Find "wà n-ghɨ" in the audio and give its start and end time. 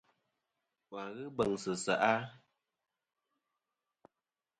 0.91-1.23